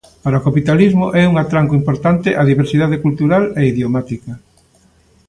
[0.23, 4.31] Para o capitalismo é un atranco importante a diversidade cultural e idiomática.